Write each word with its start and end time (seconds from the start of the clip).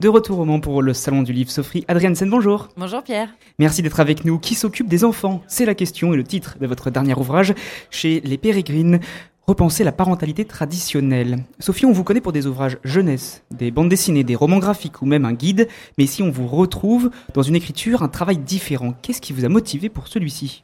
De 0.00 0.08
retour 0.08 0.38
au 0.38 0.44
Mans 0.44 0.60
pour 0.60 0.80
le 0.80 0.94
Salon 0.94 1.24
du 1.24 1.32
Livre 1.32 1.50
Sophie. 1.50 1.84
Adrienne 1.88 2.14
Sen, 2.14 2.30
bonjour. 2.30 2.68
Bonjour 2.76 3.02
Pierre. 3.02 3.34
Merci 3.58 3.82
d'être 3.82 3.98
avec 3.98 4.24
nous. 4.24 4.38
Qui 4.38 4.54
s'occupe 4.54 4.86
des 4.86 5.04
enfants? 5.04 5.42
C'est 5.48 5.64
la 5.64 5.74
question 5.74 6.14
et 6.14 6.16
le 6.16 6.22
titre 6.22 6.56
de 6.60 6.68
votre 6.68 6.88
dernier 6.90 7.14
ouvrage 7.14 7.52
chez 7.90 8.20
Les 8.20 8.38
Pérégrines. 8.38 9.00
Repenser 9.48 9.82
la 9.82 9.90
parentalité 9.90 10.44
traditionnelle. 10.44 11.42
Sophie, 11.58 11.84
on 11.84 11.90
vous 11.90 12.04
connaît 12.04 12.20
pour 12.20 12.30
des 12.30 12.46
ouvrages 12.46 12.78
jeunesse, 12.84 13.42
des 13.50 13.72
bandes 13.72 13.88
dessinées, 13.88 14.22
des 14.22 14.36
romans 14.36 14.60
graphiques 14.60 15.02
ou 15.02 15.04
même 15.04 15.24
un 15.24 15.32
guide, 15.32 15.66
mais 15.98 16.04
ici 16.04 16.22
on 16.22 16.30
vous 16.30 16.46
retrouve 16.46 17.10
dans 17.34 17.42
une 17.42 17.56
écriture, 17.56 18.04
un 18.04 18.08
travail 18.08 18.38
différent. 18.38 18.94
Qu'est-ce 19.02 19.20
qui 19.20 19.32
vous 19.32 19.44
a 19.44 19.48
motivé 19.48 19.88
pour 19.88 20.06
celui-ci? 20.06 20.62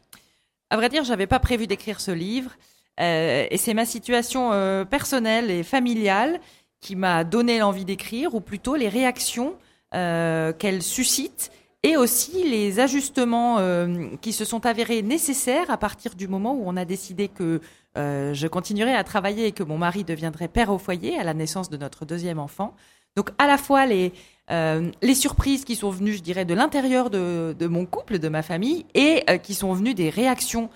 À 0.70 0.76
vrai 0.76 0.88
dire, 0.88 1.02
j'avais 1.02 1.26
pas 1.26 1.40
prévu 1.40 1.66
d'écrire 1.66 2.00
ce 2.00 2.12
livre, 2.12 2.52
euh, 3.00 3.48
et 3.50 3.56
c'est 3.56 3.74
ma 3.74 3.84
situation 3.84 4.52
euh, 4.52 4.84
personnelle 4.84 5.50
et 5.50 5.64
familiale 5.64 6.38
qui 6.84 6.96
m'a 6.96 7.24
donné 7.24 7.58
l'envie 7.58 7.86
d'écrire, 7.86 8.34
ou 8.34 8.40
plutôt 8.40 8.76
les 8.76 8.90
réactions 8.90 9.54
euh, 9.94 10.52
qu'elle 10.52 10.82
suscite 10.82 11.50
et 11.82 11.96
aussi 11.96 12.44
les 12.48 12.78
ajustements 12.78 13.56
euh, 13.58 14.08
qui 14.20 14.34
se 14.34 14.44
sont 14.44 14.66
avérés 14.66 15.02
nécessaires 15.02 15.70
à 15.70 15.78
partir 15.78 16.14
du 16.14 16.28
moment 16.28 16.54
où 16.54 16.62
on 16.66 16.76
a 16.76 16.84
décidé 16.84 17.28
que 17.28 17.60
euh, 17.96 18.34
je 18.34 18.46
continuerais 18.46 18.94
à 18.94 19.02
travailler 19.02 19.46
et 19.46 19.52
que 19.52 19.62
mon 19.62 19.78
mari 19.78 20.04
deviendrait 20.04 20.48
père 20.48 20.70
au 20.70 20.78
foyer 20.78 21.18
à 21.18 21.24
la 21.24 21.32
naissance 21.32 21.70
de 21.70 21.78
notre 21.78 22.04
deuxième 22.04 22.38
enfant. 22.38 22.74
Donc 23.16 23.30
à 23.38 23.46
la 23.46 23.56
fois 23.56 23.86
les, 23.86 24.12
euh, 24.50 24.90
les 25.00 25.14
surprises 25.14 25.64
qui 25.64 25.76
sont 25.76 25.90
venues, 25.90 26.14
je 26.14 26.22
dirais, 26.22 26.44
de 26.44 26.54
l'intérieur 26.54 27.08
de, 27.08 27.66
mon 27.66 27.86
couple, 27.86 28.18
de 28.18 28.28
ma 28.28 28.42
famille, 28.42 28.84
et 28.94 29.24
qui 29.42 29.54
sont 29.54 29.72
venues 29.72 29.94
des 29.94 30.10
réactions 30.10 30.70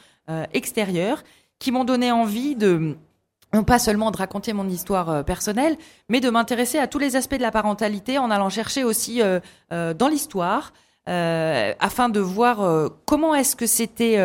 extérieures 0.52 1.24
qui 1.58 1.72
m'ont 1.72 1.84
donné 1.84 2.12
envie 2.12 2.54
de 2.54 2.96
non 3.54 3.64
pas 3.64 3.78
seulement 3.78 4.10
de 4.10 4.16
raconter 4.16 4.52
mon 4.52 4.68
histoire 4.68 5.10
euh, 5.10 5.22
personnelle, 5.22 5.76
mais 6.08 6.20
de 6.20 6.30
m'intéresser 6.30 6.78
à 6.78 6.86
tous 6.86 6.98
les 6.98 7.16
aspects 7.16 7.36
de 7.36 7.42
la 7.42 7.50
parentalité 7.50 8.18
en 8.18 8.30
allant 8.30 8.50
chercher 8.50 8.84
aussi 8.84 9.22
euh, 9.22 9.40
euh, 9.72 9.94
dans 9.94 10.08
l'histoire, 10.08 10.72
afin 11.06 12.10
de 12.10 12.20
voir 12.20 12.90
comment 13.06 13.34
est-ce 13.34 13.56
que 13.56 13.66
c'était 13.66 14.18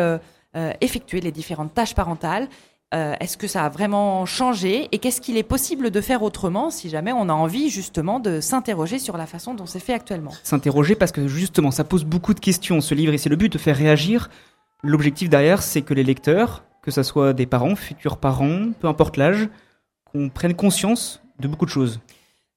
effectué 0.82 1.22
les 1.22 1.32
différentes 1.32 1.72
tâches 1.72 1.94
parentales. 1.94 2.46
est-ce 2.92 3.38
que 3.38 3.46
ça 3.46 3.64
a 3.64 3.70
vraiment 3.70 4.26
changé 4.26 4.90
et 4.92 4.98
qu'est-ce 4.98 5.22
qu'il 5.22 5.38
est 5.38 5.44
possible 5.44 5.90
de 5.90 6.00
faire 6.02 6.22
autrement 6.22 6.68
si 6.68 6.90
jamais 6.90 7.10
on 7.14 7.30
a 7.30 7.32
envie 7.32 7.70
justement 7.70 8.20
de 8.20 8.38
s'interroger 8.42 8.98
sur 8.98 9.16
la 9.16 9.24
façon 9.24 9.54
dont 9.54 9.64
c'est 9.64 9.80
fait 9.80 9.94
actuellement 9.94 10.32
S'interroger 10.42 10.94
parce 10.94 11.10
que 11.10 11.26
justement 11.26 11.70
ça 11.70 11.84
pose 11.84 12.04
beaucoup 12.04 12.34
de 12.34 12.40
questions 12.40 12.82
ce 12.82 12.94
livre 12.94 13.14
et 13.14 13.18
c'est 13.18 13.30
le 13.30 13.36
but 13.36 13.50
de 13.50 13.56
faire 13.56 13.78
réagir. 13.78 14.28
L'objectif 14.82 15.30
derrière 15.30 15.62
c'est 15.62 15.80
que 15.80 15.94
les 15.94 16.04
lecteurs, 16.04 16.64
que 16.84 16.90
ce 16.90 17.02
soit 17.02 17.32
des 17.32 17.46
parents, 17.46 17.76
futurs 17.76 18.18
parents, 18.18 18.72
peu 18.78 18.88
importe 18.88 19.16
l'âge, 19.16 19.48
qu'on 20.04 20.28
prenne 20.28 20.54
conscience 20.54 21.22
de 21.40 21.48
beaucoup 21.48 21.64
de 21.64 21.70
choses. 21.70 21.98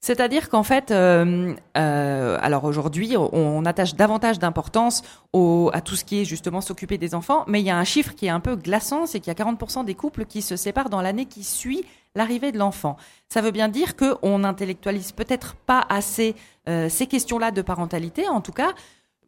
C'est-à-dire 0.01 0.49
qu'en 0.49 0.63
fait, 0.63 0.91
euh, 0.91 1.55
euh, 1.77 2.37
alors 2.41 2.65
aujourd'hui, 2.65 3.15
on, 3.17 3.65
attache 3.65 3.95
davantage 3.95 4.37
d'importance 4.37 5.01
à 5.33 5.81
tout 5.81 5.95
ce 5.95 6.03
qui 6.03 6.21
est 6.21 6.25
justement 6.25 6.61
s'occuper 6.61 6.97
des 6.97 7.15
enfants, 7.15 7.45
mais 7.47 7.61
il 7.61 7.65
y 7.65 7.69
a 7.69 7.77
un 7.77 7.83
chiffre 7.83 8.13
qui 8.15 8.25
est 8.25 8.29
un 8.29 8.39
peu 8.39 8.55
glaçant, 8.55 9.05
c'est 9.05 9.19
qu'il 9.19 9.33
y 9.35 9.41
a 9.41 9.43
40% 9.43 9.85
des 9.85 9.95
couples 9.95 10.25
qui 10.25 10.41
se 10.41 10.55
séparent 10.55 10.89
dans 10.89 11.01
l'année 11.01 11.25
qui 11.25 11.43
suit 11.43 11.83
l'arrivée 12.15 12.51
de 12.51 12.57
l'enfant. 12.57 12.97
Ça 13.29 13.41
veut 13.41 13.51
bien 13.51 13.69
dire 13.69 13.95
qu'on 13.95 14.39
n'intellectualise 14.39 15.13
peut-être 15.13 15.55
pas 15.55 15.85
assez 15.89 16.35
euh, 16.67 16.89
ces 16.89 17.07
questions-là 17.07 17.51
de 17.51 17.61
parentalité, 17.61 18.27
en 18.27 18.41
tout 18.41 18.51
cas. 18.51 18.73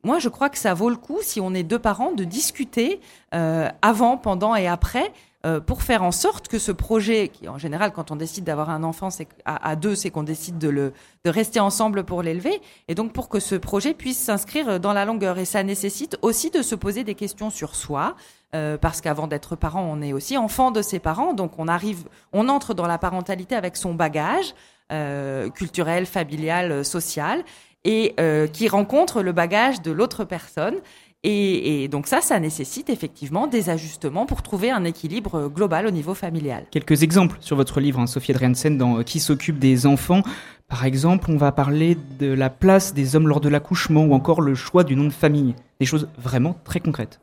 Moi, 0.03 0.19
je 0.19 0.29
crois 0.29 0.49
que 0.49 0.57
ça 0.57 0.73
vaut 0.73 0.89
le 0.89 0.95
coup, 0.95 1.19
si 1.21 1.41
on 1.41 1.53
est 1.53 1.63
deux 1.63 1.79
parents, 1.79 2.11
de 2.11 2.23
discuter 2.23 3.01
euh, 3.33 3.69
avant, 3.81 4.17
pendant 4.17 4.55
et 4.55 4.67
après 4.67 5.11
euh, 5.45 5.61
pour 5.61 5.83
faire 5.83 6.03
en 6.03 6.11
sorte 6.11 6.49
que 6.49 6.59
ce 6.59 6.73
projet, 6.73 7.29
qui 7.29 7.47
en 7.47 7.57
général, 7.57 7.93
quand 7.93 8.11
on 8.11 8.17
décide 8.17 8.43
d'avoir 8.43 8.69
un 8.69 8.83
enfant 8.83 9.09
c'est 9.09 9.29
à, 9.45 9.77
deux, 9.77 9.95
c'est 9.95 10.09
qu'on 10.09 10.23
décide 10.23 10.57
de, 10.57 10.67
le, 10.67 10.91
de 11.23 11.29
rester 11.29 11.61
ensemble 11.61 12.03
pour 12.03 12.21
l'élever, 12.23 12.61
et 12.89 12.95
donc 12.95 13.13
pour 13.13 13.29
que 13.29 13.39
ce 13.39 13.55
projet 13.55 13.93
puisse 13.93 14.19
s'inscrire 14.19 14.81
dans 14.81 14.91
la 14.91 15.05
longueur. 15.05 15.37
Et 15.37 15.45
ça 15.45 15.63
nécessite 15.63 16.17
aussi 16.21 16.49
de 16.49 16.61
se 16.61 16.75
poser 16.75 17.05
des 17.05 17.15
questions 17.15 17.49
sur 17.49 17.75
soi, 17.75 18.17
euh, 18.53 18.77
parce 18.77 18.99
qu'avant 18.99 19.27
d'être 19.27 19.55
parent, 19.55 19.81
on 19.81 20.01
est 20.01 20.11
aussi 20.11 20.37
enfant 20.37 20.71
de 20.71 20.81
ses 20.81 20.99
parents, 20.99 21.33
donc 21.33 21.53
on 21.57 21.69
arrive, 21.69 22.03
on 22.33 22.49
entre 22.49 22.73
dans 22.73 22.87
la 22.87 22.97
parentalité 22.97 23.55
avec 23.55 23.77
son 23.77 23.93
bagage 23.93 24.53
euh, 24.91 25.49
culturel, 25.49 26.05
familial, 26.05 26.83
social 26.83 27.45
et 27.85 28.13
euh, 28.19 28.47
qui 28.47 28.67
rencontre 28.67 29.21
le 29.21 29.31
bagage 29.31 29.81
de 29.81 29.91
l'autre 29.91 30.23
personne. 30.25 30.75
Et, 31.23 31.83
et, 31.83 31.87
donc 31.89 32.07
ça, 32.07 32.21
ça 32.21 32.39
nécessite 32.39 32.89
effectivement 32.89 33.47
des 33.47 33.69
ajustements 33.69 34.25
pour 34.25 34.41
trouver 34.41 34.71
un 34.71 34.85
équilibre 34.85 35.49
global 35.49 35.85
au 35.85 35.91
niveau 35.91 36.13
familial. 36.13 36.65
Quelques 36.71 37.03
exemples 37.03 37.37
sur 37.41 37.57
votre 37.57 37.81
livre, 37.81 37.99
hein, 37.99 38.07
Sophie 38.07 38.31
Adriansen, 38.31 38.77
dans 38.77 39.03
Qui 39.03 39.19
s'occupe 39.19 39.59
des 39.59 39.85
enfants. 39.85 40.23
Par 40.69 40.85
exemple, 40.85 41.29
on 41.29 41.37
va 41.37 41.51
parler 41.51 41.97
de 42.19 42.31
la 42.31 42.49
place 42.49 42.93
des 42.93 43.15
hommes 43.15 43.27
lors 43.27 43.41
de 43.41 43.49
l'accouchement 43.49 44.05
ou 44.05 44.13
encore 44.13 44.39
le 44.39 44.55
choix 44.55 44.83
du 44.83 44.95
nom 44.95 45.05
de 45.05 45.09
famille. 45.09 45.55
Des 45.79 45.85
choses 45.85 46.07
vraiment 46.17 46.55
très 46.63 46.79
concrètes. 46.79 47.19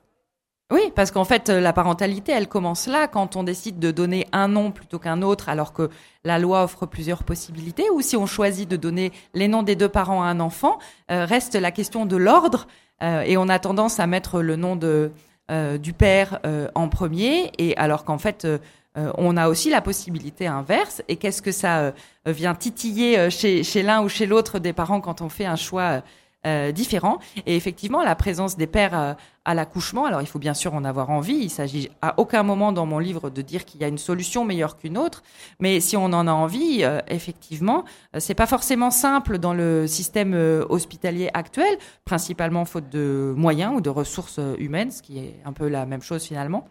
Oui, 0.73 0.81
parce 0.97 1.13
qu'en 1.13 1.25
fait, 1.25 1.49
la 1.49 1.73
parentalité, 1.73 2.33
elle 2.33 2.49
commence 2.49 2.89
là, 2.89 3.07
quand 3.07 3.37
on 3.37 3.45
décide 3.45 3.79
de 3.79 3.93
donner 3.93 4.27
un 4.33 4.49
nom 4.49 4.73
plutôt 4.73 4.99
qu'un 4.99 5.23
autre, 5.23 5.49
alors 5.49 5.73
que 5.73 5.91
la 6.25 6.41
loi 6.41 6.65
offre 6.65 6.87
plusieurs 6.87 7.23
possibilités, 7.23 7.89
ou 7.91 8.01
si 8.01 8.17
on 8.17 8.27
choisit 8.27 8.69
de 8.69 8.77
donner 8.77 9.13
les 9.33 9.47
noms 9.47 9.63
des 9.63 9.77
deux 9.77 9.89
parents 9.89 10.25
à 10.25 10.27
un 10.27 10.41
enfant, 10.41 10.81
euh, 11.13 11.25
reste 11.25 11.55
la 11.55 11.71
question 11.71 12.05
de 12.05 12.17
l'ordre, 12.17 12.67
euh, 13.01 13.21
et 13.21 13.37
on 13.37 13.49
a 13.49 13.61
tendance 13.61 14.01
à 14.01 14.09
mettre 14.09 14.43
le 14.43 14.57
nom 14.57 14.77
euh, 14.83 15.79
du 15.79 15.93
père 15.93 16.41
euh, 16.45 16.67
en 16.75 16.89
premier, 16.89 17.53
et 17.59 17.77
alors 17.77 18.05
qu'en 18.05 18.19
fait, 18.19 18.45
euh, 18.45 18.59
on 18.97 19.37
a 19.37 19.49
aussi 19.49 19.71
la 19.71 19.81
possibilité 19.81 20.49
inverse, 20.49 21.01
et 21.07 21.15
qu'est-ce 21.15 21.43
que 21.43 21.53
ça 21.53 21.93
vient 22.25 22.57
titiller 22.57 23.31
chez 23.31 23.83
l'un 23.85 24.03
ou 24.03 24.09
chez 24.09 24.27
l'autre 24.27 24.59
des 24.59 24.73
parents 24.73 25.01
quand 25.01 25.21
on 25.21 25.29
fait 25.29 25.45
un 25.45 25.55
choix 25.55 26.01
euh, 26.47 26.71
différents. 26.71 27.19
Et 27.47 27.57
effectivement, 27.57 28.05
la 28.05 28.15
présence 28.15 28.57
des 28.57 28.69
pères 28.69 28.97
euh, 28.97 29.15
à 29.45 29.55
l'accouchement, 29.55 30.05
alors 30.05 30.23
il 30.23 30.29
faut 30.29 30.39
bien 30.39 30.55
sûr 30.55 30.75
en 30.75 30.85
avoir 30.85 31.11
envie, 31.11 31.35
il 31.35 31.51
s'agit 31.51 31.91
à 32.03 32.21
aucun 32.21 32.45
moment 32.45 32.71
dans 32.71 32.87
mon 32.87 33.01
livre 33.01 33.31
de 33.31 33.43
dire 33.43 33.65
qu'il 33.65 33.81
y 33.81 33.85
a 33.85 33.89
une 33.89 33.99
solution 33.99 34.45
meilleure 34.45 34.77
qu'une 34.77 34.97
autre, 34.97 35.25
mais 35.59 35.81
si 35.81 35.97
on 35.97 36.05
en 36.05 36.29
a 36.29 36.33
envie, 36.33 36.85
euh, 36.85 37.01
effectivement, 37.09 37.85
c'est 38.19 38.35
pas 38.35 38.47
forcément 38.47 38.93
simple 38.93 39.39
dans 39.39 39.55
le 39.55 39.89
système 39.89 40.35
hospitalier 40.69 41.31
actuel, 41.35 41.79
principalement 42.05 42.65
faute 42.65 42.89
de 42.91 43.35
moyens 43.37 43.75
ou 43.75 43.81
de 43.81 43.91
ressources 43.91 44.39
humaines, 44.59 44.93
ce 44.93 45.03
qui 45.03 45.19
est 45.19 45.41
un 45.45 45.53
peu 45.53 45.67
la 45.67 45.85
même 45.85 46.03
chose 46.03 46.23
finalement. 46.23 46.69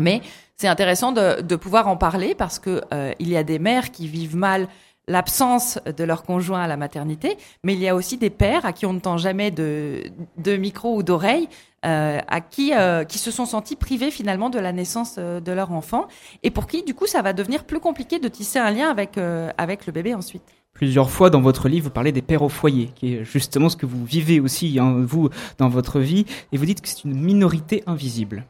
Mais 0.00 0.22
c'est 0.56 0.68
intéressant 0.68 1.12
de, 1.12 1.42
de, 1.42 1.56
pouvoir 1.56 1.86
en 1.86 1.98
parler 1.98 2.34
parce 2.34 2.58
que 2.58 2.80
il 3.18 3.28
y 3.28 3.36
a 3.36 3.44
des 3.44 3.58
mères 3.58 3.90
qui 3.90 4.08
vivent 4.08 4.36
mal 4.36 4.68
l'absence 5.08 5.78
de 5.84 6.04
leur 6.04 6.22
conjoint 6.22 6.62
à 6.62 6.66
la 6.66 6.76
maternité, 6.76 7.36
mais 7.64 7.74
il 7.74 7.80
y 7.80 7.88
a 7.88 7.94
aussi 7.94 8.18
des 8.18 8.30
pères 8.30 8.64
à 8.64 8.72
qui 8.72 8.86
on 8.86 8.92
ne 8.92 9.00
tend 9.00 9.16
jamais 9.16 9.50
de, 9.50 10.04
de 10.38 10.56
micro 10.56 10.96
ou 10.96 11.02
d'oreille, 11.02 11.48
euh, 11.84 12.20
à 12.28 12.40
qui 12.40 12.72
euh, 12.74 13.02
qui 13.02 13.18
se 13.18 13.32
sont 13.32 13.44
sentis 13.44 13.74
privés 13.74 14.12
finalement 14.12 14.50
de 14.50 14.60
la 14.60 14.72
naissance 14.72 15.16
euh, 15.18 15.40
de 15.40 15.50
leur 15.50 15.72
enfant, 15.72 16.06
et 16.44 16.52
pour 16.52 16.68
qui 16.68 16.84
du 16.84 16.94
coup 16.94 17.06
ça 17.06 17.22
va 17.22 17.32
devenir 17.32 17.64
plus 17.64 17.80
compliqué 17.80 18.20
de 18.20 18.28
tisser 18.28 18.60
un 18.60 18.70
lien 18.70 18.88
avec 18.88 19.18
avec 19.58 19.86
le 19.86 19.92
bébé 19.92 20.14
ensuite. 20.14 20.42
Plusieurs 20.72 21.10
fois 21.10 21.28
dans 21.28 21.40
votre 21.40 21.68
livre, 21.68 21.84
vous 21.84 21.90
parlez 21.90 22.12
des 22.12 22.22
pères 22.22 22.42
au 22.42 22.48
foyer, 22.48 22.90
qui 22.94 23.14
est 23.14 23.24
justement 23.24 23.68
ce 23.68 23.76
que 23.76 23.84
vous 23.84 24.04
vivez 24.04 24.40
aussi, 24.40 24.78
hein, 24.78 25.04
vous, 25.06 25.28
dans 25.58 25.68
votre 25.68 26.00
vie, 26.00 26.24
et 26.50 26.56
vous 26.56 26.64
dites 26.64 26.80
que 26.80 26.88
c'est 26.88 27.04
une 27.04 27.20
minorité 27.20 27.82
invisible. 27.86 28.46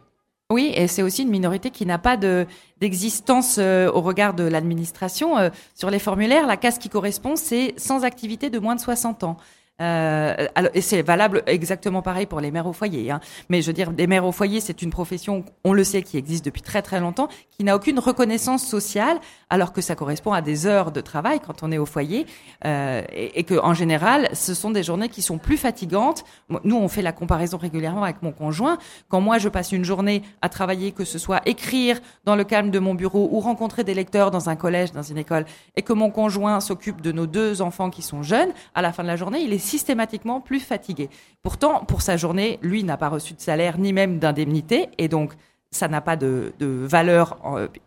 Oui, 0.52 0.70
et 0.74 0.86
c'est 0.86 1.02
aussi 1.02 1.22
une 1.22 1.30
minorité 1.30 1.70
qui 1.70 1.86
n'a 1.86 1.96
pas 1.96 2.18
de 2.18 2.46
d'existence 2.78 3.56
euh, 3.58 3.90
au 3.90 4.02
regard 4.02 4.34
de 4.34 4.44
l'administration. 4.44 5.38
Euh, 5.38 5.48
sur 5.74 5.88
les 5.88 5.98
formulaires, 5.98 6.46
la 6.46 6.58
case 6.58 6.78
qui 6.78 6.90
correspond, 6.90 7.36
c'est 7.36 7.72
sans 7.78 8.04
activité 8.04 8.50
de 8.50 8.58
moins 8.58 8.74
de 8.74 8.80
60 8.80 9.24
ans. 9.24 9.38
Euh, 9.80 10.46
alors, 10.54 10.70
et 10.74 10.80
c'est 10.80 11.02
valable 11.02 11.42
exactement 11.46 12.02
pareil 12.02 12.26
pour 12.26 12.40
les 12.40 12.50
mères 12.50 12.66
au 12.66 12.72
foyer. 12.72 13.10
Hein. 13.10 13.20
Mais 13.48 13.62
je 13.62 13.66
veux 13.68 13.72
dire, 13.72 13.90
des 13.90 14.06
mères 14.06 14.24
au 14.24 14.32
foyer, 14.32 14.60
c'est 14.60 14.82
une 14.82 14.90
profession, 14.90 15.44
on 15.64 15.72
le 15.72 15.82
sait, 15.82 16.02
qui 16.02 16.18
existe 16.18 16.44
depuis 16.44 16.62
très 16.62 16.82
très 16.82 17.00
longtemps, 17.00 17.28
qui 17.50 17.64
n'a 17.64 17.74
aucune 17.74 17.98
reconnaissance 17.98 18.64
sociale, 18.64 19.18
alors 19.50 19.72
que 19.72 19.80
ça 19.80 19.94
correspond 19.94 20.32
à 20.32 20.42
des 20.42 20.66
heures 20.66 20.92
de 20.92 21.00
travail 21.00 21.40
quand 21.40 21.62
on 21.62 21.72
est 21.72 21.78
au 21.78 21.86
foyer, 21.86 22.26
euh, 22.64 23.02
et, 23.12 23.40
et 23.40 23.44
que 23.44 23.54
en 23.54 23.74
général, 23.74 24.28
ce 24.34 24.54
sont 24.54 24.70
des 24.70 24.82
journées 24.82 25.08
qui 25.08 25.22
sont 25.22 25.38
plus 25.38 25.56
fatigantes. 25.56 26.24
Nous, 26.64 26.76
on 26.76 26.88
fait 26.88 27.02
la 27.02 27.12
comparaison 27.12 27.56
régulièrement 27.56 28.04
avec 28.04 28.22
mon 28.22 28.32
conjoint. 28.32 28.78
Quand 29.08 29.20
moi, 29.20 29.38
je 29.38 29.48
passe 29.48 29.72
une 29.72 29.84
journée 29.84 30.22
à 30.42 30.48
travailler, 30.48 30.92
que 30.92 31.04
ce 31.04 31.18
soit 31.18 31.40
écrire 31.46 32.00
dans 32.24 32.36
le 32.36 32.44
calme 32.44 32.70
de 32.70 32.78
mon 32.78 32.94
bureau 32.94 33.28
ou 33.32 33.40
rencontrer 33.40 33.84
des 33.84 33.94
lecteurs 33.94 34.30
dans 34.30 34.48
un 34.48 34.56
collège, 34.56 34.92
dans 34.92 35.02
une 35.02 35.18
école, 35.18 35.44
et 35.76 35.82
que 35.82 35.92
mon 35.92 36.10
conjoint 36.10 36.60
s'occupe 36.60 37.00
de 37.00 37.10
nos 37.10 37.26
deux 37.26 37.62
enfants 37.62 37.90
qui 37.90 38.02
sont 38.02 38.22
jeunes, 38.22 38.50
à 38.74 38.82
la 38.82 38.92
fin 38.92 39.02
de 39.02 39.08
la 39.08 39.16
journée, 39.16 39.40
il 39.40 39.52
est 39.52 39.58
systématiquement 39.72 40.40
plus 40.42 40.60
fatigué. 40.60 41.08
Pourtant, 41.42 41.84
pour 41.84 42.02
sa 42.02 42.18
journée, 42.18 42.58
lui 42.60 42.84
n'a 42.84 42.98
pas 42.98 43.08
reçu 43.08 43.32
de 43.32 43.40
salaire 43.40 43.78
ni 43.78 43.92
même 43.92 44.18
d'indemnité, 44.18 44.90
et 44.98 45.08
donc 45.08 45.32
ça 45.70 45.88
n'a 45.88 46.02
pas 46.02 46.16
de, 46.16 46.52
valeur 46.60 47.38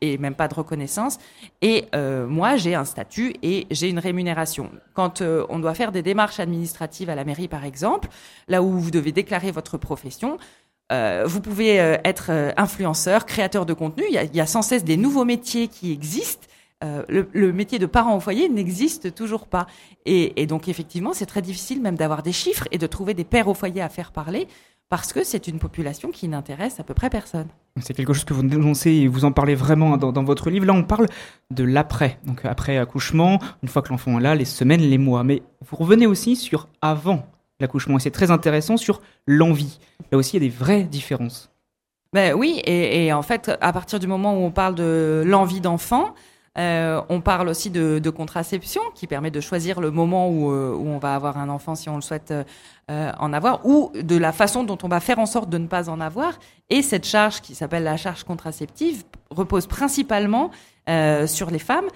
et 0.02 0.18
même 0.18 0.34
pas 0.34 0.48
de 0.48 0.56
reconnaissance. 0.56 1.20
Et 1.62 1.86
euh, 1.94 2.26
moi, 2.26 2.58
j'ai 2.58 2.74
un 2.74 2.86
statut 2.86 3.36
et 3.44 3.68
j'ai 3.70 3.90
une 3.90 4.00
rémunération. 4.00 4.72
Quand 4.96 5.22
euh, 5.22 5.46
on 5.50 5.60
doit 5.60 5.76
faire 5.76 5.92
des 5.92 6.02
démarches 6.02 6.40
administratives 6.40 7.12
à 7.12 7.16
la 7.16 7.24
mairie, 7.24 7.48
par 7.48 7.64
exemple, 7.64 8.10
là 8.48 8.64
où 8.64 8.72
vous 8.72 8.90
devez 8.90 9.12
déclarer 9.12 9.52
votre 9.52 9.78
profession, 9.78 10.40
euh, 10.92 11.24
vous 11.28 11.42
pouvez 11.42 11.76
être 12.04 12.32
influenceur, 12.58 13.28
créateur 13.28 13.68
de 13.68 13.74
contenu. 13.74 14.04
Il 14.10 14.36
y 14.36 14.42
a 14.42 14.48
sans 14.48 14.64
cesse 14.64 14.84
des 14.84 14.98
nouveaux 14.98 15.26
métiers 15.26 15.68
qui 15.68 15.92
existent 15.92 16.48
le, 16.84 17.52
métier 17.52 17.80
de 17.80 17.86
parent 17.86 18.16
au 18.16 18.20
foyer 18.20 18.50
n'existe 18.50 19.16
toujours 19.16 19.48
pas. 19.48 19.66
Et, 20.06 20.42
et 20.42 20.46
donc 20.46 20.68
effectivement, 20.68 21.14
c'est 21.14 21.26
très 21.26 21.42
difficile 21.42 21.82
même 21.82 21.96
d'avoir 21.96 22.22
des 22.22 22.32
chiffres 22.32 22.68
et 22.72 22.78
de 22.78 22.88
trouver 22.88 23.14
des 23.14 23.24
pères 23.24 23.48
au 23.48 23.54
foyer 23.54 23.82
à 23.82 23.90
faire 23.90 24.12
parler 24.12 24.48
parce 24.90 25.14
que 25.14 25.24
c'est 25.24 25.48
une 25.48 25.60
population 25.60 26.12
qui 26.12 26.28
n'intéresse 26.28 26.80
à 26.80 26.84
peu 26.84 26.94
près 26.94 27.10
personne. 27.10 27.48
C'est 27.82 27.94
quelque 27.94 28.14
chose 28.14 28.24
que 28.24 28.34
vous 28.34 28.44
dénoncez 28.44 28.92
et 28.92 29.08
vous 29.08 29.26
en 29.26 29.32
parlez 29.32 29.56
vraiment 29.56 29.98
dans, 29.98 30.24
votre 30.24 30.50
livre. 30.50 30.66
Là, 30.66 30.74
on 30.74 30.84
parle 30.84 31.08
de 31.52 31.64
l'après, 31.64 32.20
donc 32.26 32.46
après 32.46 32.78
accouchement, 32.78 33.40
une 33.64 33.70
fois 33.70 33.82
que 33.82 33.90
l'enfant 33.90 34.20
est 34.20 34.22
là, 34.22 34.36
les 34.36 34.46
semaines, 34.46 34.82
les 34.82 34.98
mois. 34.98 35.24
Mais 35.24 35.42
vous 35.62 35.76
revenez 35.76 36.06
aussi 36.06 36.36
sur 36.36 36.68
avant 36.82 37.28
l'accouchement 37.60 37.98
et 37.98 38.00
c'est 38.00 38.12
très 38.12 38.32
intéressant 38.32 38.78
sur 38.78 39.02
l'envie. 39.28 39.80
Là 40.12 40.18
aussi, 40.18 40.38
il 40.38 40.44
y 40.44 40.46
a 40.46 40.50
des 40.50 40.56
vraies 40.56 40.84
différences. 40.84 41.52
Ben 42.14 42.34
oui, 42.34 42.62
et, 42.64 43.08
et, 43.08 43.14
en 43.14 43.24
fait, 43.24 43.52
à 43.60 43.74
partir 43.74 44.00
du 44.00 44.08
moment 44.08 44.36
où 44.36 44.46
on 44.46 44.52
parle 44.52 44.76
de 44.76 45.24
l'envie 45.26 45.60
d'enfant, 45.60 46.14
euh, 46.58 47.02
on 47.10 47.20
parle 47.20 47.50
aussi 47.50 47.70
de, 47.70 48.10
contraception 48.10 48.82
qui 48.94 49.08
permet 49.08 49.32
de 49.32 49.42
choisir 49.42 49.82
le 49.82 49.92
moment 49.92 50.30
où, 50.30 50.52
euh, 50.52 50.74
où, 50.74 50.88
on 50.88 51.00
va 51.00 51.16
avoir 51.16 51.38
un 51.38 51.50
enfant 51.50 51.76
si 51.76 51.90
on 51.90 51.96
le 51.96 52.02
souhaite 52.02 52.34
euh, 52.90 53.12
en 53.20 53.34
avoir 53.34 53.66
ou 53.66 53.92
de 53.94 54.16
la 54.16 54.32
façon 54.32 54.64
dont 54.64 54.78
on 54.84 54.88
va 54.88 55.02
faire 55.02 55.20
en 55.20 55.26
sorte 55.26 55.50
de 55.50 55.58
ne 55.58 55.68
pas 55.68 55.90
en 55.90 56.00
avoir. 56.00 56.40
Et 56.70 56.82
cette 56.82 57.06
charge 57.06 57.42
qui 57.42 57.56
s'appelle 57.56 57.84
la 57.84 57.98
charge 57.98 58.24
contraceptive 58.24 59.04
repose 59.30 59.68
principalement 59.68 60.52
sur 61.26 61.50
les 61.50 61.60
femmes. 61.60 61.88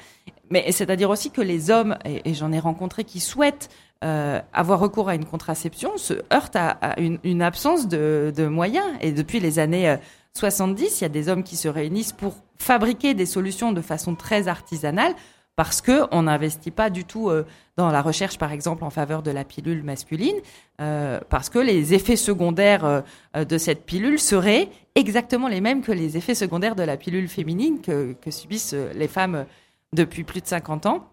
Mais 0.49 0.71
c'est-à-dire 0.71 1.11
aussi 1.11 1.29
que 1.29 1.41
les 1.41 1.69
hommes, 1.69 1.95
et, 2.05 2.33
j'en 2.33 2.51
ai 2.51 2.57
rencontré 2.57 3.03
qui 3.03 3.19
souhaitent 3.19 3.69
avoir 4.01 4.79
recours 4.79 5.09
à 5.09 5.15
une 5.15 5.25
contraception, 5.25 5.97
se 5.97 6.15
heurtent 6.33 6.55
à, 6.55 6.99
une, 6.99 7.19
une, 7.23 7.43
absence 7.43 7.87
de, 7.87 8.33
de, 8.35 8.47
moyens. 8.47 8.87
Et 9.01 9.11
depuis 9.11 9.39
les 9.39 9.59
années 9.59 9.95
70, 10.39 11.01
il 11.01 11.03
y 11.03 11.05
a 11.05 11.09
des 11.09 11.29
hommes 11.29 11.43
qui 11.43 11.55
se 11.55 11.67
réunissent 11.67 12.13
pour 12.13 12.35
fabriquer 12.57 13.13
des 13.13 13.25
solutions 13.25 13.71
de 13.71 13.81
façon 13.81 14.15
très 14.15 14.47
artisanale 14.47 15.13
parce 15.59 15.81
que 15.81 16.07
on 16.11 16.23
n'investit 16.23 16.71
pas 16.71 16.89
du 16.89 17.03
tout 17.03 17.29
euh, 17.29 17.45
dans 17.75 17.91
la 17.91 18.01
recherche, 18.01 18.37
par 18.37 18.53
exemple, 18.53 18.85
en 18.85 18.89
faveur 18.89 19.21
de 19.21 19.29
la 19.29 19.43
pilule 19.43 19.83
masculine, 19.83 20.37
euh, 20.79 21.19
parce 21.29 21.49
que 21.49 21.59
les 21.59 21.93
effets 21.93 22.15
secondaires 22.15 22.85
euh, 22.85 23.43
de 23.43 23.57
cette 23.57 23.85
pilule 23.85 24.19
seraient 24.19 24.69
exactement 24.95 25.49
les 25.49 25.59
mêmes 25.59 25.81
que 25.81 25.91
les 25.91 26.15
effets 26.15 26.33
secondaires 26.33 26.75
de 26.75 26.83
la 26.83 26.95
pilule 26.95 27.27
féminine 27.27 27.81
que, 27.81 28.13
que 28.13 28.31
subissent 28.31 28.73
les 28.95 29.09
femmes 29.09 29.45
depuis 29.91 30.23
plus 30.23 30.39
de 30.39 30.47
50 30.47 30.85
ans. 30.85 31.09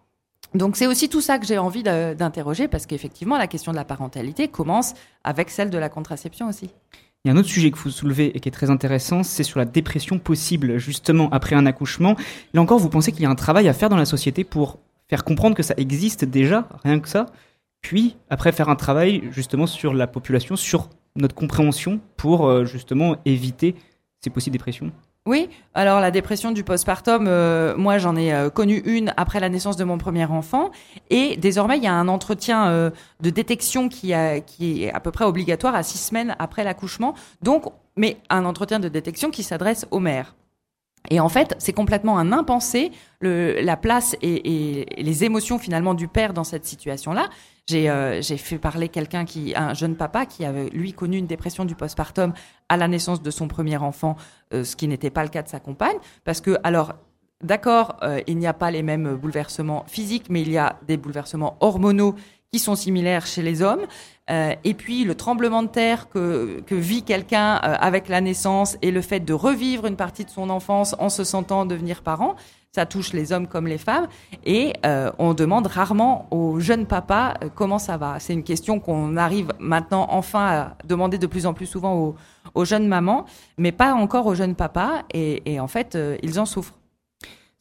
Donc 0.54 0.76
c'est 0.76 0.86
aussi 0.86 1.08
tout 1.08 1.20
ça 1.20 1.40
que 1.40 1.46
j'ai 1.46 1.58
envie 1.58 1.82
d'interroger, 1.82 2.68
parce 2.68 2.86
qu'effectivement, 2.86 3.38
la 3.38 3.48
question 3.48 3.72
de 3.72 3.76
la 3.76 3.84
parentalité 3.84 4.46
commence 4.46 4.94
avec 5.24 5.50
celle 5.50 5.70
de 5.70 5.78
la 5.78 5.88
contraception 5.88 6.48
aussi. 6.48 6.70
Il 7.26 7.30
y 7.30 7.32
a 7.32 7.34
un 7.34 7.38
autre 7.38 7.48
sujet 7.48 7.72
que 7.72 7.78
vous 7.78 7.90
soulevez 7.90 8.36
et 8.36 8.38
qui 8.38 8.48
est 8.48 8.52
très 8.52 8.70
intéressant, 8.70 9.24
c'est 9.24 9.42
sur 9.42 9.58
la 9.58 9.64
dépression 9.64 10.20
possible 10.20 10.78
justement 10.78 11.28
après 11.30 11.56
un 11.56 11.66
accouchement. 11.66 12.14
Là 12.54 12.60
encore, 12.60 12.78
vous 12.78 12.88
pensez 12.88 13.10
qu'il 13.10 13.22
y 13.22 13.26
a 13.26 13.28
un 13.28 13.34
travail 13.34 13.66
à 13.66 13.72
faire 13.72 13.88
dans 13.88 13.96
la 13.96 14.04
société 14.04 14.44
pour 14.44 14.78
faire 15.08 15.24
comprendre 15.24 15.56
que 15.56 15.64
ça 15.64 15.74
existe 15.76 16.24
déjà, 16.24 16.68
rien 16.84 17.00
que 17.00 17.08
ça, 17.08 17.26
puis 17.80 18.14
après 18.30 18.52
faire 18.52 18.68
un 18.68 18.76
travail 18.76 19.24
justement 19.32 19.66
sur 19.66 19.92
la 19.92 20.06
population, 20.06 20.54
sur 20.54 20.88
notre 21.16 21.34
compréhension 21.34 21.98
pour 22.16 22.46
euh, 22.46 22.64
justement 22.64 23.16
éviter 23.24 23.74
ces 24.22 24.30
possibles 24.30 24.52
dépressions? 24.52 24.92
Oui, 25.26 25.50
alors 25.74 26.00
la 26.00 26.12
dépression 26.12 26.52
du 26.52 26.62
postpartum, 26.62 27.26
euh, 27.26 27.76
moi 27.76 27.98
j'en 27.98 28.14
ai 28.14 28.32
euh, 28.32 28.48
connu 28.48 28.80
une 28.84 29.12
après 29.16 29.40
la 29.40 29.48
naissance 29.48 29.76
de 29.76 29.82
mon 29.82 29.98
premier 29.98 30.24
enfant, 30.24 30.70
et 31.10 31.36
désormais 31.36 31.78
il 31.78 31.82
y 31.82 31.88
a 31.88 31.92
un 31.92 32.06
entretien 32.06 32.68
euh, 32.68 32.90
de 33.20 33.30
détection 33.30 33.88
qui, 33.88 34.12
est 34.12 34.90
à 34.94 35.00
peu 35.00 35.10
près 35.10 35.24
obligatoire 35.24 35.74
à 35.74 35.82
six 35.82 35.98
semaines 35.98 36.36
après 36.38 36.62
l'accouchement, 36.62 37.14
donc 37.42 37.64
mais 37.96 38.18
un 38.30 38.44
entretien 38.44 38.78
de 38.78 38.88
détection 38.88 39.30
qui 39.30 39.42
s'adresse 39.42 39.86
aux 39.90 39.98
mères. 39.98 40.36
Et 41.10 41.18
en 41.18 41.28
fait, 41.28 41.54
c'est 41.58 41.72
complètement 41.72 42.18
un 42.18 42.32
impensé 42.32 42.92
la 43.20 43.76
place 43.76 44.16
et, 44.22 44.86
les 44.96 45.24
émotions 45.24 45.58
finalement 45.58 45.94
du 45.94 46.08
père 46.08 46.34
dans 46.34 46.44
cette 46.44 46.66
situation-là. 46.66 47.28
J'ai 47.68 47.90
euh, 47.90 48.22
fait 48.22 48.58
parler 48.58 48.88
quelqu'un 48.88 49.24
qui, 49.24 49.52
un 49.56 49.74
jeune 49.74 49.96
papa 49.96 50.24
qui 50.24 50.44
avait 50.44 50.68
lui 50.68 50.92
connu 50.92 51.16
une 51.16 51.26
dépression 51.26 51.64
du 51.64 51.74
postpartum 51.74 52.32
à 52.68 52.76
la 52.76 52.86
naissance 52.86 53.20
de 53.20 53.30
son 53.32 53.48
premier 53.48 53.76
enfant, 53.76 54.14
euh, 54.54 54.62
ce 54.62 54.76
qui 54.76 54.86
n'était 54.86 55.10
pas 55.10 55.24
le 55.24 55.30
cas 55.30 55.42
de 55.42 55.48
sa 55.48 55.58
compagne, 55.58 55.96
parce 56.24 56.40
que 56.40 56.58
alors 56.62 56.94
d'accord, 57.42 57.96
euh, 58.02 58.20
il 58.28 58.38
n'y 58.38 58.46
a 58.46 58.54
pas 58.54 58.70
les 58.70 58.84
mêmes 58.84 59.16
bouleversements 59.16 59.84
physiques, 59.88 60.30
mais 60.30 60.42
il 60.42 60.50
y 60.52 60.58
a 60.58 60.78
des 60.86 60.96
bouleversements 60.96 61.56
hormonaux 61.58 62.14
qui 62.52 62.58
sont 62.58 62.74
similaires 62.74 63.26
chez 63.26 63.42
les 63.42 63.62
hommes. 63.62 63.86
Euh, 64.28 64.54
et 64.64 64.74
puis 64.74 65.04
le 65.04 65.14
tremblement 65.14 65.62
de 65.62 65.68
terre 65.68 66.08
que, 66.08 66.60
que 66.66 66.74
vit 66.74 67.04
quelqu'un 67.04 67.56
euh, 67.56 67.76
avec 67.78 68.08
la 68.08 68.20
naissance 68.20 68.76
et 68.82 68.90
le 68.90 69.00
fait 69.00 69.20
de 69.20 69.32
revivre 69.32 69.86
une 69.86 69.94
partie 69.96 70.24
de 70.24 70.30
son 70.30 70.50
enfance 70.50 70.96
en 70.98 71.10
se 71.10 71.22
sentant 71.22 71.64
devenir 71.64 72.02
parent, 72.02 72.34
ça 72.72 72.86
touche 72.86 73.12
les 73.12 73.32
hommes 73.32 73.46
comme 73.46 73.68
les 73.68 73.78
femmes. 73.78 74.08
Et 74.44 74.72
euh, 74.84 75.12
on 75.18 75.32
demande 75.32 75.68
rarement 75.68 76.26
aux 76.32 76.58
jeunes 76.58 76.86
papas 76.86 77.34
comment 77.54 77.78
ça 77.78 77.96
va. 77.96 78.18
C'est 78.18 78.32
une 78.32 78.42
question 78.42 78.80
qu'on 78.80 79.16
arrive 79.16 79.52
maintenant 79.60 80.06
enfin 80.10 80.46
à 80.46 80.76
demander 80.84 81.18
de 81.18 81.26
plus 81.26 81.46
en 81.46 81.54
plus 81.54 81.66
souvent 81.66 81.94
aux, 81.94 82.16
aux 82.54 82.64
jeunes 82.64 82.88
mamans, 82.88 83.26
mais 83.58 83.72
pas 83.72 83.94
encore 83.94 84.26
aux 84.26 84.34
jeunes 84.34 84.56
papas. 84.56 85.04
Et, 85.14 85.52
et 85.52 85.60
en 85.60 85.68
fait, 85.68 85.96
ils 86.22 86.40
en 86.40 86.46
souffrent. 86.46 86.74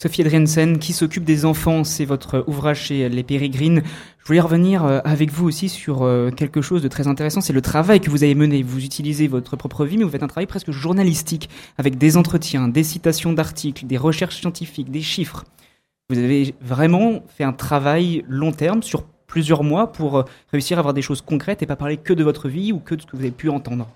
Sophie 0.03 0.23
Adriensen, 0.23 0.77
qui 0.77 0.91
s'occupe 0.91 1.23
des 1.23 1.45
enfants, 1.45 1.85
c'est 1.85 2.03
votre 2.03 2.43
ouvrage 2.47 2.81
chez 2.81 3.07
Les 3.07 3.23
Pérégrines. 3.23 3.81
Je 4.19 4.27
voulais 4.27 4.41
revenir 4.41 4.83
euh, 4.83 4.99
avec 5.05 5.31
vous 5.31 5.47
aussi 5.47 5.69
sur 5.69 6.03
euh, 6.03 6.31
quelque 6.31 6.61
chose 6.61 6.83
de 6.83 6.89
très 6.89 7.07
intéressant, 7.07 7.39
c'est 7.39 7.53
le 7.53 7.61
travail 7.61 8.01
que 8.01 8.09
vous 8.09 8.25
avez 8.25 8.35
mené. 8.35 8.61
Vous 8.61 8.83
utilisez 8.83 9.29
votre 9.29 9.55
propre 9.55 9.85
vie, 9.85 9.97
mais 9.97 10.03
vous 10.03 10.09
faites 10.09 10.21
un 10.21 10.27
travail 10.27 10.47
presque 10.47 10.69
journalistique, 10.69 11.49
avec 11.77 11.97
des 11.97 12.17
entretiens, 12.17 12.67
des 12.67 12.83
citations 12.83 13.31
d'articles, 13.31 13.85
des 13.85 13.97
recherches 13.97 14.41
scientifiques, 14.41 14.91
des 14.91 15.01
chiffres. 15.01 15.45
Vous 16.09 16.17
avez 16.17 16.55
vraiment 16.59 17.23
fait 17.29 17.45
un 17.45 17.53
travail 17.53 18.25
long 18.27 18.51
terme 18.51 18.83
sur 18.83 19.03
plusieurs 19.27 19.63
mois 19.63 19.93
pour 19.93 20.17
euh, 20.17 20.23
réussir 20.51 20.77
à 20.77 20.79
avoir 20.79 20.93
des 20.93 21.01
choses 21.01 21.21
concrètes 21.21 21.63
et 21.63 21.65
pas 21.65 21.77
parler 21.77 21.95
que 21.95 22.11
de 22.11 22.23
votre 22.25 22.49
vie 22.49 22.73
ou 22.73 22.79
que 22.79 22.95
de 22.95 23.01
ce 23.01 23.07
que 23.07 23.15
vous 23.15 23.21
avez 23.21 23.31
pu 23.31 23.47
entendre. 23.47 23.87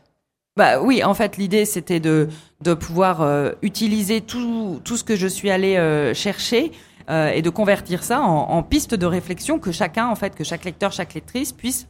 Bah 0.58 0.82
oui, 0.82 1.04
en 1.04 1.14
fait, 1.14 1.38
l'idée 1.38 1.66
c'était 1.66 2.00
de 2.00 2.28
de 2.62 2.74
pouvoir 2.74 3.22
euh, 3.22 3.52
utiliser 3.62 4.22
tout 4.22 4.82
tout 4.84 4.98
ce 4.98 5.04
que 5.04 5.16
je 5.16 5.28
suis 5.28 5.50
allée 5.50 5.78
euh, 5.78 6.14
chercher 6.14 6.72
euh, 7.10 7.30
et 7.30 7.42
de 7.42 7.50
convertir 7.50 8.04
ça 8.04 8.22
en, 8.22 8.50
en 8.50 8.64
piste 8.64 8.94
de 8.94 9.06
réflexion 9.06 9.60
que 9.60 9.72
chacun, 9.72 10.08
en 10.08 10.16
fait, 10.16 10.36
que 10.36 10.44
chaque 10.44 10.66
lecteur, 10.66 10.92
chaque 10.92 11.14
lectrice 11.14 11.54
puisse 11.54 11.88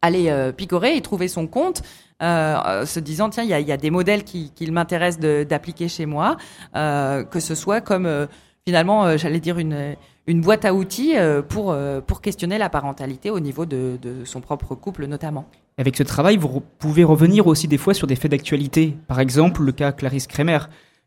aller 0.00 0.32
picorer 0.56 0.96
et 0.96 1.00
trouver 1.00 1.26
son 1.26 1.48
compte, 1.48 1.82
se 2.20 3.00
disant 3.00 3.30
tiens, 3.30 3.42
il 3.42 3.48
y 3.48 3.52
a, 3.52 3.58
y 3.58 3.72
a, 3.72 3.76
des 3.76 3.90
modèles 3.90 4.22
qui, 4.22 4.52
qui 4.54 4.70
m'intéressent 4.70 5.18
d'appliquer 5.20 5.88
chez 5.88 6.06
moi, 6.06 6.36
que 6.72 7.40
ce 7.40 7.56
soit 7.56 7.80
comme 7.80 8.28
finalement, 8.64 9.16
j'allais 9.16 9.40
dire 9.40 9.58
une 9.58 9.96
une 10.28 10.40
boîte 10.40 10.64
à 10.64 10.72
outils 10.72 11.14
pour 11.48 11.76
pour 12.06 12.20
questionner 12.20 12.58
la 12.58 12.68
parentalité 12.68 13.30
au 13.30 13.40
niveau 13.40 13.66
de, 13.66 13.98
de 14.00 14.24
son 14.24 14.40
propre 14.40 14.76
couple 14.76 15.06
notamment. 15.06 15.48
Avec 15.78 15.96
ce 15.96 16.02
travail, 16.02 16.36
vous 16.36 16.60
pouvez 16.78 17.04
revenir 17.04 17.46
aussi 17.46 17.68
des 17.68 17.78
fois 17.78 17.94
sur 17.94 18.08
des 18.08 18.16
faits 18.16 18.32
d'actualité. 18.32 18.96
Par 19.06 19.20
exemple, 19.20 19.62
le 19.62 19.70
cas 19.70 19.92
Clarisse 19.92 20.26
Kremer, 20.26 20.58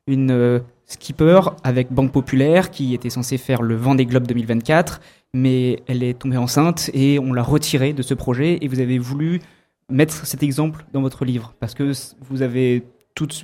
une 0.08 0.32
euh, 0.32 0.60
skipper 0.86 1.42
avec 1.66 1.92
Banque 1.92 2.14
Populaire 2.14 2.72
qui 2.72 2.94
était 2.94 3.10
censée 3.10 3.38
faire 3.38 3.62
le 3.62 3.76
vent 3.76 3.96
des 3.96 4.06
globes 4.06 4.28
2024, 4.28 5.02
mais 5.34 5.84
elle 5.88 6.04
est 6.04 6.18
tombée 6.18 6.38
enceinte 6.38 6.90
et 6.94 7.20
on 7.20 7.34
l'a 7.34 7.44
retirée 7.44 7.92
de 7.92 8.02
ce 8.02 8.14
projet 8.14 8.60
et 8.62 8.68
vous 8.70 8.80
avez 8.80 8.98
voulu 8.98 9.42
mettre 9.90 10.26
cet 10.26 10.42
exemple 10.42 10.86
dans 10.94 11.02
votre 11.02 11.26
livre 11.26 11.54
parce 11.60 11.74
que 11.74 11.92
vous 12.30 12.42
avez 12.42 12.84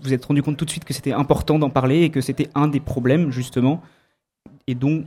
vous 0.01 0.13
êtes 0.13 0.24
rendu 0.24 0.41
compte 0.41 0.57
tout 0.57 0.65
de 0.65 0.69
suite 0.69 0.86
que 0.86 0.93
c'était 0.93 1.12
important 1.12 1.60
d'en 1.60 1.69
parler 1.69 2.03
et 2.03 2.10
que 2.10 2.22
c'était 2.22 2.50
un 2.55 2.67
des 2.67 2.79
problèmes 2.79 3.31
justement 3.31 3.81
et 4.65 4.75
dont 4.75 5.03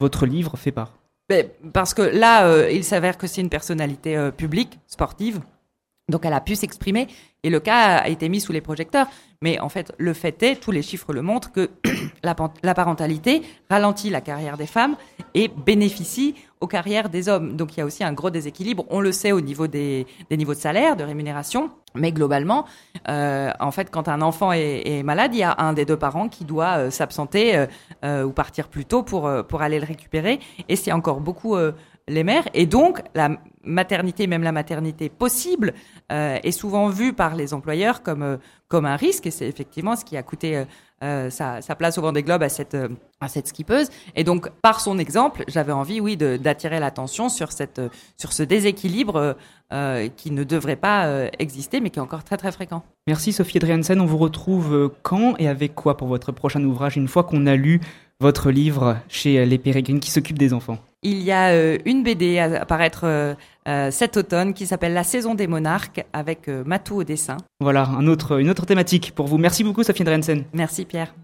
votre 0.00 0.26
livre 0.26 0.56
fait 0.56 0.72
part. 0.72 0.94
parce 1.72 1.92
que 1.92 2.02
là, 2.02 2.46
euh, 2.46 2.70
il 2.70 2.84
s'avère 2.84 3.18
que 3.18 3.26
c'est 3.26 3.42
une 3.42 3.50
personnalité 3.50 4.16
euh, 4.16 4.30
publique, 4.30 4.78
sportive, 4.86 5.40
donc 6.08 6.24
elle 6.24 6.32
a 6.32 6.40
pu 6.40 6.54
s'exprimer 6.54 7.06
et 7.42 7.50
le 7.50 7.60
cas 7.60 7.98
a 7.98 8.08
été 8.08 8.28
mis 8.28 8.40
sous 8.40 8.52
les 8.52 8.60
projecteurs. 8.60 9.06
Mais 9.40 9.60
en 9.60 9.68
fait, 9.68 9.92
le 9.98 10.12
fait 10.14 10.42
est, 10.42 10.56
tous 10.56 10.72
les 10.72 10.82
chiffres 10.82 11.12
le 11.12 11.22
montrent, 11.22 11.52
que 11.52 11.70
la, 12.24 12.34
parentalité 12.74 13.42
ralentit 13.70 14.10
la 14.10 14.20
carrière 14.20 14.56
des 14.56 14.66
femmes 14.66 14.96
et 15.34 15.48
bénéficie 15.48 16.34
aux 16.60 16.66
carrières 16.66 17.08
des 17.08 17.28
hommes. 17.28 17.56
Donc 17.56 17.76
il 17.76 17.80
y 17.80 17.82
a 17.82 17.86
aussi 17.86 18.02
un 18.02 18.12
gros 18.12 18.30
déséquilibre. 18.30 18.84
On 18.90 19.00
le 19.00 19.12
sait 19.12 19.30
au 19.30 19.40
niveau 19.40 19.68
des, 19.68 20.06
niveaux 20.32 20.54
de 20.54 20.58
salaire, 20.58 20.96
de 20.96 21.04
rémunération, 21.04 21.70
mais 21.94 22.10
globalement, 22.10 22.64
euh, 23.08 23.52
en 23.60 23.70
fait, 23.70 23.90
quand 23.92 24.08
un 24.08 24.22
enfant 24.22 24.50
est, 24.50 25.04
malade, 25.04 25.32
il 25.34 25.38
y 25.38 25.44
a 25.44 25.54
un 25.58 25.72
des 25.72 25.84
deux 25.84 25.96
parents 25.96 26.28
qui 26.28 26.44
doit 26.44 26.78
euh, 26.78 26.90
s'absenter 26.90 27.66
euh, 28.04 28.24
ou 28.24 28.32
partir 28.32 28.68
plus 28.68 28.84
tôt 28.84 29.04
pour 29.04 29.30
pour 29.48 29.62
aller 29.62 29.78
le 29.78 29.86
récupérer. 29.86 30.40
Et 30.68 30.74
c'est 30.74 30.90
encore 30.90 31.20
beaucoup 31.20 31.56
les 32.08 32.24
mères. 32.24 32.48
Et 32.54 32.66
donc, 32.66 33.02
la 33.14 33.30
maternité, 33.68 34.26
même 34.26 34.42
la 34.42 34.52
maternité 34.52 35.08
possible, 35.08 35.74
euh, 36.10 36.38
est 36.42 36.52
souvent 36.52 36.88
vue 36.88 37.12
par 37.12 37.36
les 37.36 37.54
employeurs 37.54 38.02
comme, 38.02 38.22
euh, 38.22 38.36
comme 38.68 38.86
un 38.86 38.96
risque. 38.96 39.26
Et 39.26 39.30
c'est 39.30 39.46
effectivement 39.46 39.94
ce 39.94 40.04
qui 40.04 40.16
a 40.16 40.22
coûté 40.22 40.64
euh, 41.04 41.30
sa, 41.30 41.60
place 41.76 41.98
au 41.98 42.02
Vendée 42.02 42.22
Globe 42.22 42.42
à 42.42 42.48
cette, 42.48 42.76
à 43.20 43.28
cette 43.28 43.46
skippeuse. 43.46 43.88
Et 44.16 44.24
donc, 44.24 44.50
par 44.62 44.80
son 44.80 44.98
exemple, 44.98 45.44
j'avais 45.48 45.72
envie, 45.72 46.00
oui, 46.00 46.16
d'attirer 46.16 46.80
l'attention 46.80 47.28
sur, 47.28 47.50
sur 47.52 48.32
ce 48.32 48.42
déséquilibre 48.42 49.36
qui 50.16 50.30
ne 50.30 50.44
devrait 50.44 50.76
pas 50.76 51.28
exister, 51.38 51.80
mais 51.80 51.90
qui 51.90 51.98
est 51.98 52.02
encore 52.02 52.24
très, 52.24 52.38
très 52.38 52.50
fréquent. 52.50 52.82
Merci 53.06 53.32
Sophie 53.32 53.58
Adriansen. 53.58 54.00
On 54.00 54.06
vous 54.06 54.16
retrouve 54.16 54.92
quand 55.02 55.34
et 55.38 55.46
avec 55.46 55.74
quoi 55.74 55.96
pour 55.96 56.08
votre 56.08 56.32
prochain 56.32 56.64
ouvrage, 56.64 56.96
une 56.96 57.06
fois 57.06 57.22
qu'on 57.22 57.46
a 57.46 57.54
lu 57.54 57.80
votre 58.18 58.50
livre 58.50 58.96
chez 59.08 59.44
Les 59.44 59.58
Pérégrines 59.58 60.00
qui 60.00 60.10
s'occupent 60.10 60.38
des 60.38 60.54
enfants? 60.54 60.78
Il 61.02 61.22
y 61.22 61.30
a 61.30 61.50
euh, 61.50 61.78
une 61.84 62.02
BD 62.02 62.38
à 62.38 62.62
apparaître 62.62 63.02
euh, 63.04 63.34
euh, 63.68 63.90
cet 63.90 64.16
automne 64.16 64.54
qui 64.54 64.66
s'appelle 64.66 64.94
La 64.94 65.04
saison 65.04 65.34
des 65.34 65.46
monarques 65.46 66.04
avec 66.12 66.48
Matou 66.48 66.96
au 66.96 67.04
dessin. 67.04 67.36
Voilà, 67.60 67.86
un 67.86 68.06
autre, 68.06 68.40
une 68.40 68.50
autre 68.50 68.66
thématique 68.66 69.12
pour 69.14 69.26
vous. 69.26 69.38
Merci 69.38 69.64
beaucoup 69.64 69.82
Sophie 69.82 70.04
Drensen. 70.04 70.44
Merci 70.52 70.84
Pierre. 70.84 71.14